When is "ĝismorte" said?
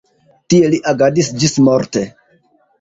1.45-2.07